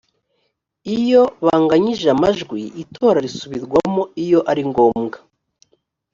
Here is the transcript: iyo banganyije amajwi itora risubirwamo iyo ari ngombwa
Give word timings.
iyo 0.97 1.23
banganyije 1.45 2.07
amajwi 2.15 2.61
itora 2.83 3.17
risubirwamo 3.25 4.03
iyo 4.23 4.39
ari 4.51 4.63
ngombwa 4.69 5.17